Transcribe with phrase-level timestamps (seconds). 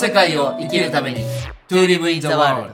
[0.00, 1.20] 世界を生きるために。
[1.68, 2.72] To live in the world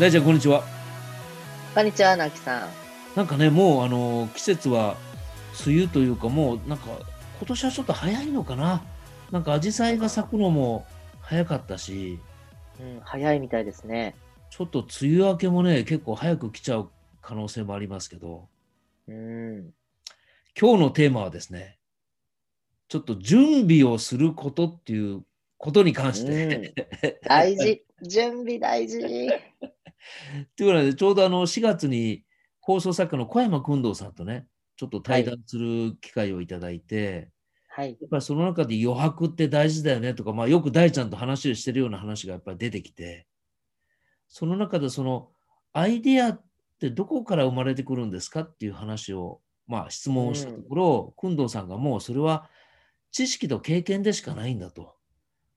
[0.00, 0.64] 大ちゃんこんにちは。
[1.74, 2.68] こんにちは、なきさん。
[3.14, 4.96] なんかねもうあの季節は
[5.66, 6.86] 梅雨というかもうなんか
[7.40, 8.82] 今年はちょっと早いのかな。
[9.30, 10.86] なんか紫陽花が咲くのも
[11.20, 12.18] 早かったし。
[12.80, 14.14] うん、早いみたいですね。
[14.48, 16.88] ちょっと梅雨明けもね結構早く来ちゃう
[17.22, 18.48] 可能性もありますけど
[19.08, 19.72] うん。
[20.58, 21.78] 今日のテーマはですね
[22.88, 25.24] ちょっと準備をすることっていう
[25.56, 26.74] ことに関して、
[27.24, 27.82] 大事。
[28.02, 28.98] 準備大事。
[29.00, 32.24] ということでちょうどあの4月に
[32.60, 37.30] 放送作家の小山君堂さんとねちょっと対談する機会をいただいて、
[37.68, 37.90] はい。
[37.90, 43.26] やっぱりその中で余白って大事だよねとか、まあ、よく大ちゃんと話をしてるような話がやっぱり出てきて、
[44.28, 45.30] その中でその
[45.72, 46.44] アイデアっ
[46.82, 52.50] てどこから生まれてくるんですかっていう話を、まあ、質問をしたところ、工藤さんがもうそれは
[53.12, 54.96] 知識と経験でしかないんだと。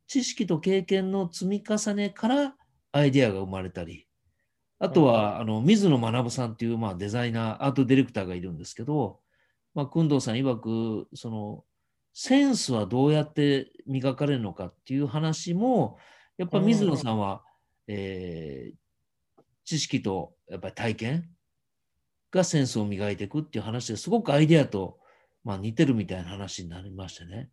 [0.08, 2.56] 知識と経験の積み重ねから
[2.92, 4.08] アイデアが生まれたり、
[4.78, 9.20] あとは、あの水野学さんっていう、まあ、デザイナー、アートディレクターがいるんですけど、
[9.74, 11.64] まあ、工藤さん曰く、その、
[12.14, 15.98] センスはどうやって磨かれるのかっていう話も、
[16.38, 17.44] やっぱ水野さんは、
[17.88, 18.85] えー
[19.66, 21.30] 知識とやっぱり体験
[22.32, 24.98] がセンスを磨いていくっていう話ですごくアイデアと、
[25.44, 27.50] まあ、似てるみたいな話になりましてね。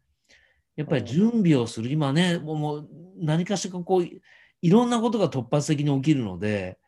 [0.77, 4.23] やっぱり準備をする、今ね、もう何かしらこうい
[4.63, 6.79] いろんなことが突発的に起きるので、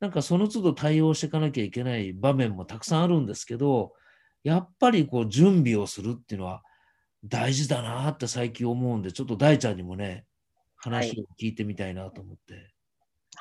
[0.00, 3.92] なんかその都度対応していかなきゃいけない場面もたくさんあるんですけど、
[4.44, 6.62] やっぱりこう準備をするっていうのは
[7.24, 10.24] 大事だなって最近思うんで、ちょっと大ちゃんにもね、
[10.76, 12.54] 話を聞いてみたいなと思って。
[12.54, 12.77] あさ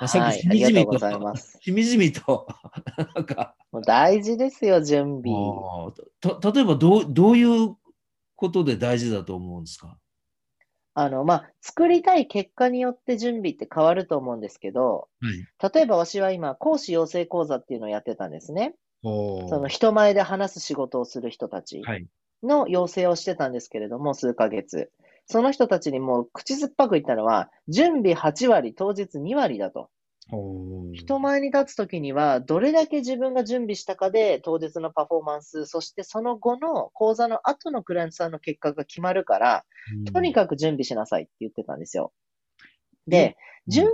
[0.05, 0.39] っはい。
[0.39, 1.17] きしみじみとうござい。
[1.61, 2.47] しみじみと、
[3.15, 5.33] なんか、大事ですよ、準備。
[6.21, 7.75] た例えばどうどういう
[8.35, 9.97] ことで大事だと思うんですか？
[10.93, 15.47] あの、まあ、作りたい結果によって準備って変わると思うんですけど、はい。
[15.73, 18.75] 例えば私は今、講師養成講座っていうのをやってたんですね。
[19.03, 22.07] おその人前で話す仕事をする人たちはい。
[22.43, 24.91] の養成をしてたんですけれども、数ヶ月。
[25.27, 29.89] その人たちにもう口酸っぱく言ったのは、準備8割、当日2割だと。
[30.29, 39.65] お人前に立つときには、どれだけ自分が準備したかで、当日のパフォーマンス、そしてその後の講座の後のクライアントさんの結果が決まるから、
[40.13, 42.11] とにかかく準備しなさいって言ってたんですよ。
[43.07, 43.89] で、うん準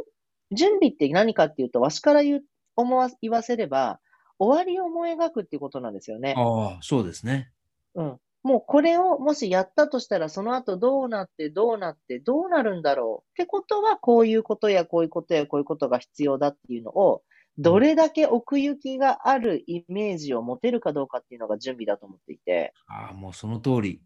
[0.51, 2.43] 準備って何かっていうと、わしから言う
[2.75, 3.99] 思わ言わせれば、
[4.37, 6.35] 終わりを思い描くっていうことなんですよね。
[6.37, 7.51] ああ、そうですね。
[7.95, 8.19] うん。
[8.43, 17.23] もうこれをもしやったとしたら、その後どうなって、どうなって、どうなるんだろうってことは、こういうことやこういうことやこういうことが必要だっていうのを、
[17.57, 24.01] どれだけ奥行きがあるイメージを持てるかどうかっていうのが準備だと思っていて、ああ、もうその通り。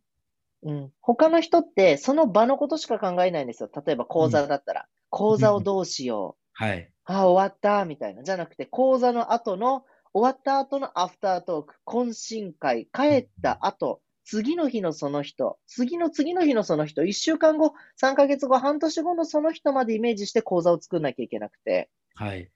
[0.63, 0.91] うん。
[1.01, 3.69] 他の人ってその場のことしか考えないんですよ。
[3.85, 6.63] 例えば講座だったら、講座をどうしよう。
[6.63, 6.91] はい。
[7.05, 8.23] ああ、終わった、みたいな。
[8.23, 21.89] じゃなくて、講座の後の、終わった後のアフタートーク、懇親会、帰った後、次の日のその人、次の次の日のその人、一週間後、三ヶ月後、半年後のその人までイメージして講座を作んなきゃいけなくて。
[22.13, 22.51] はい。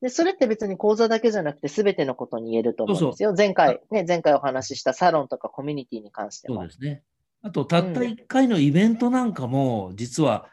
[0.00, 3.34] で、それって別に講座だけじゃなくて全てのことに言えると思うんですよ。
[3.36, 6.72] 前回、ね、前回お話ししたサロンとかコミュニティに関してもそうで。
[6.72, 7.02] すね。
[7.42, 10.46] あと、たった1回のイベントなんかも、実は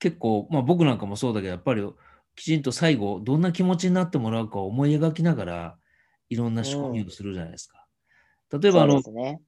[0.00, 1.82] 結構、まあ僕なんかもそうだけど、やっぱり
[2.36, 5.78] きちんと最後、どんな気持ちになってもらうかを思い描きながら、
[6.28, 7.79] いろんな仕込みをするじゃないですか。
[8.52, 9.02] 例えば、あの。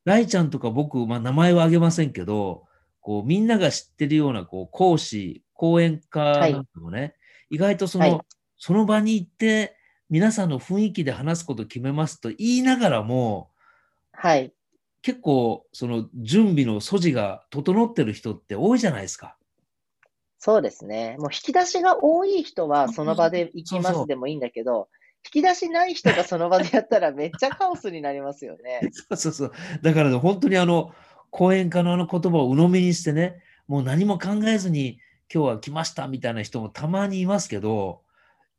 [0.05, 2.65] ライちゃんとか僕、まあ、名前は挙げませんけど、
[3.01, 7.17] こうみんなが知ってるようなこう講師、講演家なんかもね、
[7.51, 8.21] 意外とその、はい
[8.65, 9.77] その場に行って、
[10.09, 13.51] 皆さんの雰囲気で話すことを決めますと言いながらも、
[14.13, 14.53] はい。
[15.03, 19.37] 結構その準備の素地が整ってる人って多いじゃないですか。
[20.39, 21.17] そうですね。
[21.19, 24.89] もう引き出しが多い人はその場で行きますでもいいんだけど、
[25.25, 28.81] 引き出しない人がその場でやったらめっちゃカオスになりますよね。
[28.93, 29.53] そうそうそう。
[29.83, 30.93] だからね、本当にあの、
[31.31, 34.99] 講演家のあの言葉を鵜呑みにしてね、もう何も考えずに
[35.33, 38.03] 今日は来ましたみたいな人もたまにいますけど、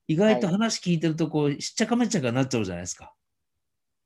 [0.08, 3.14] 意外とはい話聞いてるとこう、しっちゃかめっちゃかになっちゃうじゃないですか。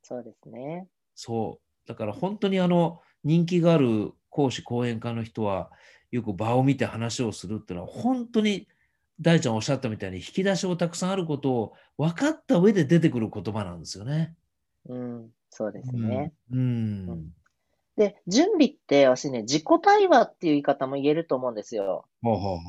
[0.03, 0.87] そうですね。
[1.15, 1.87] そう。
[1.87, 5.71] だから本当にあの、人気がある講師、講演家の人は、
[6.11, 8.67] よく場を見て話をするっていうのは、本当に
[9.21, 14.35] 大ちゃんおっしゃったみたいに引き出しをたくさんあることを分かった上で出てくる言葉なんですよね。
[14.87, 16.33] うん、そうですね。
[16.51, 16.59] うん。
[16.59, 16.61] う
[17.13, 17.33] ん
[17.97, 22.05] で、準備って私ね、自己対話っていう言い方も言えると思うんですよ。
[22.21, 22.63] ほうほうほ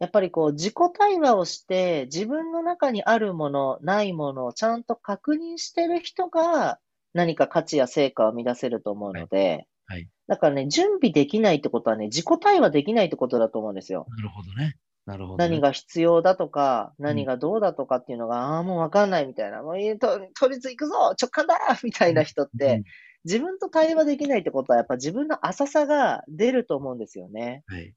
[0.00, 6.78] やっぱりこう自己対話をして、自分の中にあるもの、ないものをちゃんと確認してる人が
[7.12, 14.06] 何か価値や成果を生み出せると思うので、はいはいだからね、準備できないってことはね、自己対話できないってことだと思うんですよ。
[14.16, 14.76] なるほどね。
[15.10, 15.48] なるほど、ね。
[15.48, 22.84] 何が必要だとか、何がどうだとかっていうのが、ああ、もうわかんないみたいな、もういいと、とりあえず行くぞ直感だ みたいな人って、
[23.24, 27.64] 自分と対話できないってことは、やっぱ自分の浅さが出ると思うんですよね。
[27.68, 27.94] うん、はい。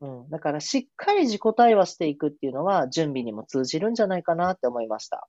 [0.00, 0.30] うん。
[0.30, 5.28] だから、しっかり自己対話していくっていうのは、準備にも通じるんじゃないかなって思いました。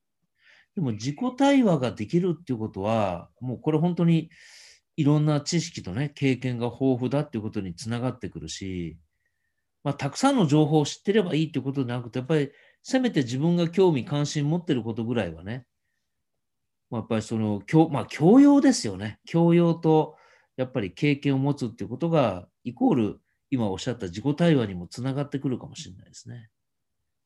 [0.75, 4.29] でも、自己対話ができるっていうことは、もうこれ本当に
[4.95, 8.97] いろんな知識とね、経験が豊富だっていうことにつながってくるし、
[9.83, 12.51] まあ、たくさんの情報を知ってればいいってことじゃなくて、やっぱり、
[12.83, 15.65] せめて自分が興味関心持ってることぐらいはね、
[16.89, 19.19] まあ、やっぱりその、教まあ、教養ですよね。
[19.25, 20.17] 教養と、
[20.57, 26.49] やっぱり経験を持つっていうことが、イコール、今おっしゃった自己対話にもつながってくるかもしれないですね。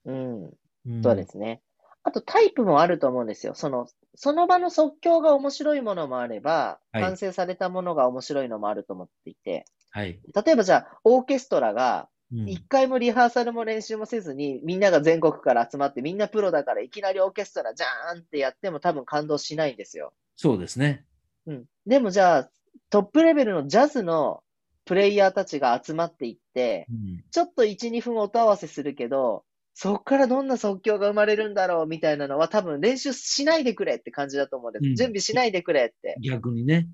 [0.06, 0.44] うん。
[0.46, 0.50] う
[0.88, 1.62] ん、そうですね。
[2.04, 3.56] あとタイプもあると思うんですよ。
[3.56, 10.20] その、その場の即興が面白いものもあれば、はい完成されたものが面白いのもあると思っていて、はい。
[10.46, 20.14] 例えばじゃあ、オーケストラが、うん一回もリハーサルも練習もせずに、みんなが全国から集まって、みんなプロだからいきなりオーケストラじゃーんってやっても多分感動しないんですよ。
[20.36, 21.06] そうですね。
[21.46, 21.66] うん。
[21.86, 22.50] でもじゃあ、
[22.90, 24.44] トップレベルのジャズの
[24.86, 29.44] プレイヤーたちが集まっていって、うんちょっと1、2分音合わせするけど、
[29.74, 34.86] そこからどんな即興が生まれるんだろうみたいなのは多分練習しないでくれって感じだと思うんです。
[34.88, 36.16] うん準備しないでくれって。
[36.22, 36.88] 逆にね。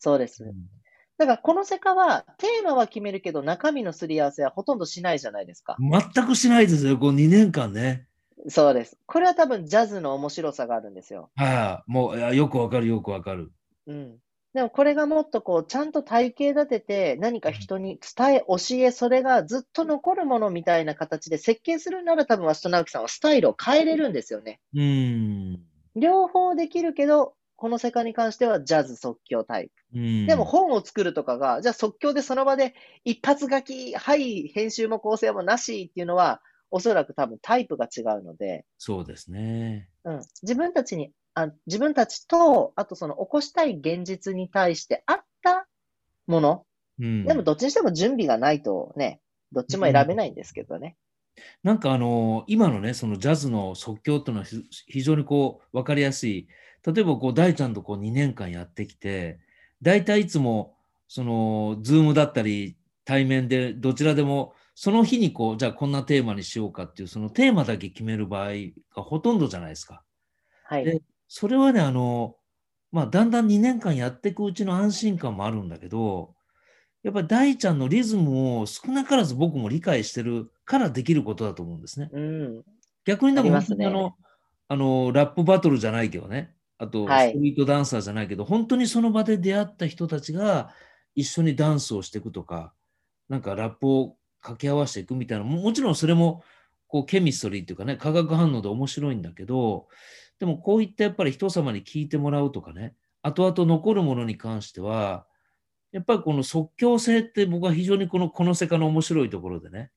[0.00, 0.44] そうです。
[1.18, 5.76] だからこのセカはテーマは決めるけど中身のすり合わせはほとんどしないじゃないですか。
[5.78, 8.06] 全くしないですよ、この2年間ね。
[8.48, 8.98] そうです。
[9.06, 11.30] これは多分ジャズの面白さがあるんですよ。
[11.36, 13.50] はい、もうよくわかる、よくわかる。
[13.86, 14.18] うん。
[14.56, 24.60] でもこれがもっとこう、ちゃんと体系立てて、何か人に伝え、教え、それがずっと残るものみたいな形で設計するなら多分、鷲戸直樹さんはスタイルを変えれるんですよね。
[24.72, 25.60] うーん。
[25.94, 29.98] 両方できるけど、この世界に関してはジャズ即興タイプ。
[29.98, 32.74] うん、でも本を作るとかが、じゃあ即興でその場で
[33.04, 39.88] 一発書き、はい、編集も構成もなしっていうのは、おそらく多分タイプが違うので、そうですね。
[40.04, 45.68] うん、自分たちにあ、自分たちと、あとその起こしたい現実に対して合った
[46.26, 46.66] もの。
[46.98, 49.20] うん、でもどっちにしても準備がないとね、
[49.52, 50.96] どっちも選べないんですけどね。
[51.62, 56.48] なんかあの今のね、そのジャズの即興っていうのはひ非常にこう分かりやすい。
[56.86, 59.40] 例えばこう大ちゃんとこう2年間やってきて、
[59.82, 60.76] 大体いつも
[61.08, 68.52] そのズームだったり対面でどちらでもその日にこうじゃあこんなテーマにしようかっていうそのテーマだけ決める場合
[68.94, 70.02] がほとんどじゃないですか。
[70.64, 70.84] はい。
[70.84, 72.36] でそれはね、あの、
[72.92, 76.34] まあ、だんだん2年間やっていくうちの安心感もあるんだけど、
[77.02, 82.10] やっぱり大ちゃんのリズムを少なからず僕も理解してるからできることだと思うんですね。
[82.12, 82.62] うん。
[83.04, 84.16] 逆にでもあねあの、
[84.68, 87.30] あの、ラップバトルじゃないけどね、あと、はい。
[87.30, 90.70] ストリートダンサーじゃないけど、本当にその場で出会った人たちが
[91.14, 92.72] 一緒にダンスをしていくとか、
[93.28, 96.42] なんかラップを掛け合わせていくみたいな、ももちろんそれも、
[96.88, 99.88] こう、ケミストリーっていうかね、化学反応で面白いんだけど、
[100.38, 105.26] でもこういったやっぱり人様に聞いてもらうとかね、後々残るものに関しては、
[105.92, 109.90] やっぱりこの即興性って僕は非常にこの、この世界の面白いところでね、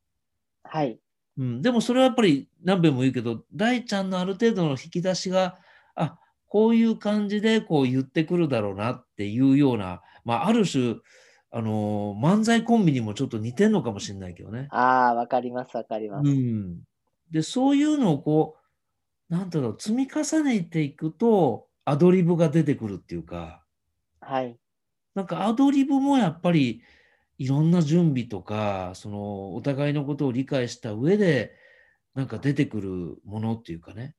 [0.63, 0.99] はい。
[1.37, 5.57] うん、でもそれはやっぱり何べんも言うけど、大ちゃんのある程度の引き出しが、あ
[6.49, 10.95] こういう感じでこう言ってくるだろうなっていうような、まあ、ある種、
[11.51, 14.67] あのー漫才コンビにもちょっと似てんのかもしれないけどね。
[14.71, 16.29] ああ、わかります、わかります。
[16.29, 16.79] うん、
[17.31, 18.57] で、そういうのをこ
[19.29, 23.63] う、なんだろう、積み重ねていくと、アドリブが出てくるっていうか、
[24.19, 24.57] はい。
[25.15, 26.81] なんかアドリブもやっぱり
[27.37, 31.55] いろんな準備とか、そのお互いのことを理解した上で、
[32.13, 34.15] なんか出てくるものっていうかね。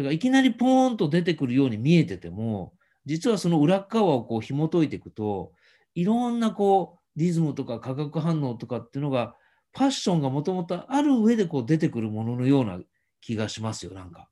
[0.00, 2.74] だからいきなりポーンと出てくるように見えてても、
[3.06, 5.52] 実はその裏っ側をこう紐解いていくと、
[5.94, 9.36] いろんなこうリズムとか化学反応とかっていうのが、
[9.72, 12.80] パッションがもともとある上でこう出てくるもののような
[13.20, 14.28] 気がしますよ、なんか。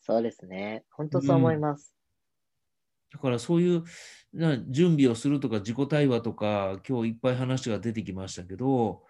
[0.00, 0.84] そうですね。
[0.90, 1.96] 本当そう思います。
[3.12, 3.84] だからそういう
[4.32, 9.02] な準備をするとか自己対話とか今日いっぱい話が出てきましたけど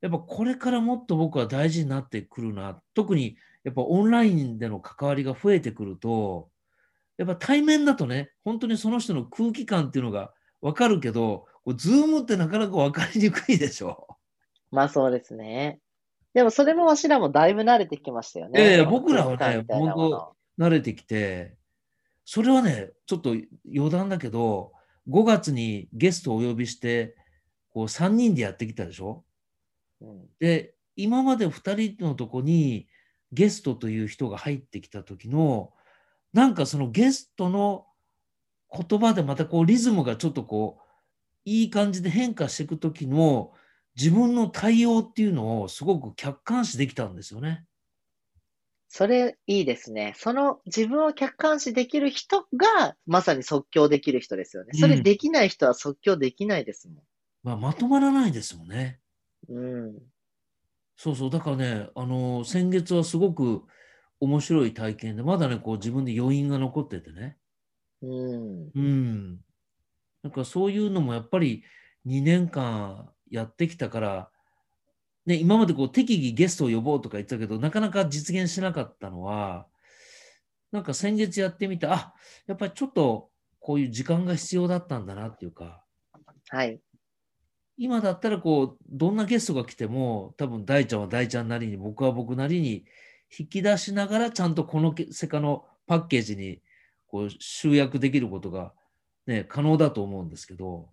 [0.00, 3.36] やっぱこれからもっと僕は大事になってくるな特に
[3.66, 6.48] やっぱオンラインでの関わりが増えてくると
[7.18, 10.32] やっぱ対面だとね本当にその人の空気感っていうのが
[10.62, 14.06] 分かるけどズームってなかなか分かりにくいでしょ。
[14.70, 15.80] まあそうですね。
[16.32, 18.60] でもそれもわしらもだいぶ慣れてきましたよね。
[18.60, 21.56] いやいやこの僕らはね空気感みたいなもの慣れてきて、
[22.24, 23.34] それはね、ちょっと
[23.74, 24.72] 余談だけど、
[25.08, 27.16] 5月にゲストをお呼びして、
[27.70, 29.24] こう3人でやってきたでしょ
[30.00, 32.86] うんで、今まで2人のとこに
[33.32, 35.72] ゲストという人が入ってきた時の
[36.32, 37.86] なんかそのゲストの
[38.70, 40.82] 言葉でまたこうリズムがちょっとこう
[41.44, 43.52] いい感じで変化していく時の
[43.96, 47.64] 自分の対応っていうのをすごく客観視できたんですよね。
[48.88, 50.14] それいいですね。
[50.16, 54.72] その自分を客観視できる人がまさに即興できる人ですよね。
[54.74, 56.98] それできない人は即興できないですもん。
[57.42, 59.00] まあ、まとまらないですもんね。
[59.48, 59.98] うん。
[60.96, 61.30] そうそう。
[61.30, 63.64] だからね、あの、先月はすごく
[64.20, 67.36] 面白い体験で、まだね、こう自分で余韻が残っててね。
[68.02, 68.70] うん。
[68.74, 69.40] うん。
[70.22, 71.64] なんかそういうのもやっぱり
[72.04, 74.30] 2年間やってきたから、
[75.26, 79.66] ね、今までこう適宜ゲストを呼ぼうとか言ってたけど、なかなか実現しなかったのは、
[80.72, 82.14] なんか先月やってみて、あ、
[82.46, 85.84] やっぱりちょっとこういう時間が必要だったんだなっていうか、
[86.48, 86.80] はい。
[87.78, 92.84] 今だったらこう、どんなゲストが来ても、多分大ちゃんは大ちゃんなりに、僕は僕なりに
[93.38, 96.60] 引き出しながら、ちゃんとこのセカのパッケージに
[97.06, 98.72] こう集約できることが、
[99.26, 100.88] ね、可能だと思うんですけど。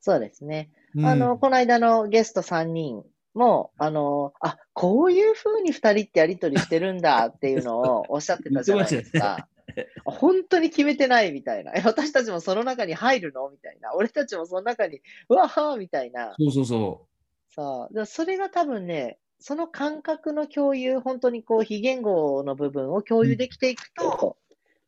[0.00, 0.70] そうですね。
[0.94, 3.02] うんあの、この間のゲスト3人
[3.34, 9.48] も、あの、あ、こういう風に2人ってやりとりしてるんだっていうのをおっしゃってたじゃないですか。
[10.04, 11.72] 本当に決めてないみたいな。
[11.74, 13.48] え私たちもその中に入るの？
[13.50, 13.94] みたいな。
[13.94, 16.34] 俺たちもその中に、うわはーみたいな。
[16.38, 17.06] そうそうそ
[17.50, 24.36] さあ、だからそれが多分ね、その感覚の共有、本当にこう非言語の部分を共有できていくと、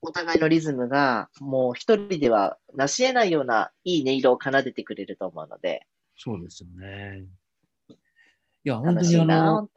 [0.02, 5.82] お互いのリズムがもう一人では成し得ないようないい音色を奏でてくれると思うので、
[6.16, 6.20] う。
[6.20, 7.24] そうですよね。
[7.88, 9.68] いや、本当にあの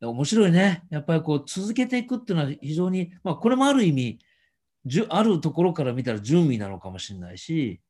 [0.00, 0.84] 面白いね。
[0.90, 4.18] やっぱりこう続けていくっていうのは非常に、まあこれもある意味、
[4.86, 7.80] じゅあるところから見たら準備なのかもしれないし、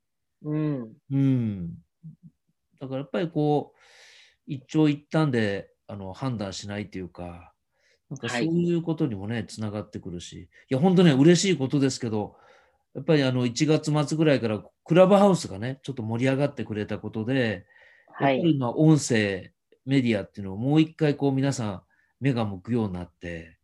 [0.42, 0.92] うん。
[1.10, 1.74] うん。
[2.80, 3.78] だからやっぱりこう、
[4.46, 7.52] 一長一短であの判断しないっていうか、
[8.10, 12.36] なんかそうはいいうことにもね、つながってくるし、いや、本当ね、嬉しいことですけど、
[12.94, 17.66] やっぱりあの1月末ぐらいからクラブハウスがね、ちょっと盛り上がってくれたことで、
[18.12, 18.34] はい。
[18.34, 19.52] やっぱり今、音声、
[19.84, 21.82] メディアっていうのをもう一回こう皆さん
[22.20, 23.58] 目が向くようになって、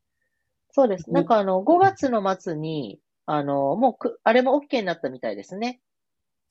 [0.73, 1.11] そうです。
[1.11, 3.01] なんかあの、5月の末に、
[3.33, 5.81] あの、もうく、あれも OK になったみたいですね。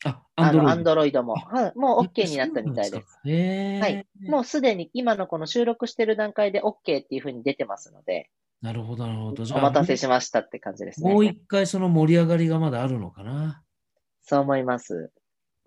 [0.05, 1.35] あ、あの、アンドドロイドも。
[1.35, 1.77] はい。
[1.77, 3.19] もう OK になったみたいです。。
[3.25, 3.79] へえ。
[3.81, 8.29] はいもうすでに今のこの収録してる段階で OK っていうふうに出てますので、
[8.61, 9.43] なるほど、なるほど。
[9.43, 11.13] じお待たせしましたって感じですね。
[11.13, 13.61] もう一回その盛り上がりがまだあるのかな？
[14.21, 15.11] そう思います。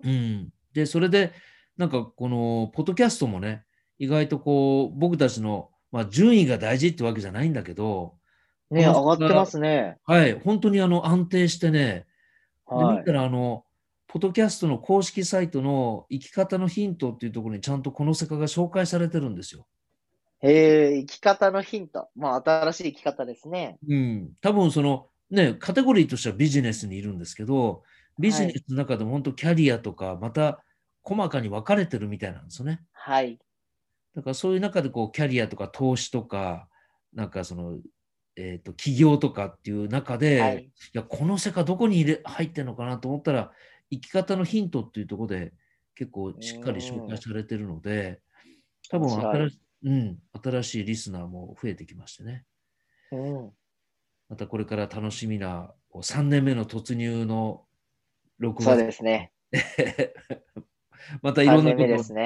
[0.02, 0.48] うん。
[0.72, 1.32] で、それで、
[1.76, 3.64] なんかこの、ポッドキャストもね、
[3.98, 8.14] 意外とこう、僕たちの、まあ、順位が大事ってわけじゃないんだけど、
[8.72, 9.98] ね、上がってますね。
[10.04, 12.06] はい、本当にあの、安定してね、
[12.68, 12.98] で、はい。
[12.98, 13.64] 見たらあの、
[14.06, 19.66] ポッドキャストの公式サイトの生き方のヒントっていうところにちゃんとこの世界が紹介されてるんですよ。
[20.40, 22.08] へえ、生き方のヒント。
[22.16, 23.78] まあ、新しい生き方ですね。
[23.88, 24.30] うん。
[24.40, 27.84] 多分その、ね、カテゴリーとしてはビジネスにいるんですけど、
[28.18, 30.62] ビジネスの中でも本当キャリアとか、また
[31.02, 32.82] 細かに分かれてるみたいなんですよね。
[32.92, 33.38] はい。
[34.14, 36.68] だからそういう中でこうキャリアとか投資とか、
[37.14, 37.78] なんかその、
[38.36, 40.70] えっ、と、起業とかっていう中で、、はいい。
[40.92, 43.52] や、この世界どこに入れ入ってるのかなと思ったら、
[43.90, 45.52] 生き方のヒントっていうところで
[45.94, 48.20] 結構しっかり紹介されてるので、
[48.88, 52.44] 多分新し,、うん、新しいリスナーも増えてきましてね。
[53.10, 53.52] うん。
[54.30, 57.66] またこれから楽しみなこう3年目の突入の
[58.40, 59.32] 6そう月、ですね。
[61.20, 62.16] またいろ3年目でんなことを。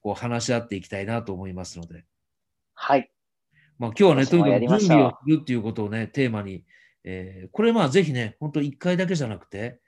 [0.00, 2.04] こう話し合っていきたいなと思いますので、
[2.74, 3.10] はい。
[3.78, 6.64] まあ、今日はね、とにかく準備をするっていうことをね、テーマに、
[7.04, 9.78] えーこれまあぜひね、本当1回だけじゃなくて、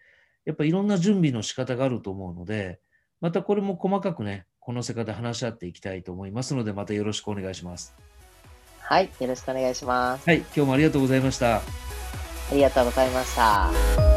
[0.44, 2.80] やっぱいろんな準備の仕方があると思うので、
[3.20, 7.94] またこれも細かくね、この世界で話し合っていきたいと思いますので、またよろしくお願いします。
[8.80, 9.10] はい。
[9.20, 10.28] よろしくお願いします。
[10.28, 11.56] はい、今日もありがとうございました。
[11.56, 11.62] あ
[12.52, 14.07] りがとうございました。